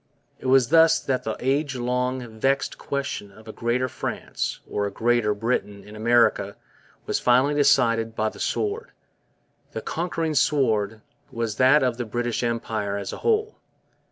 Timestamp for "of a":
3.31-3.51